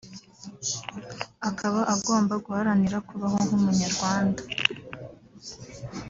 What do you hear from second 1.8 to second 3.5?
agomba guharanira kubaho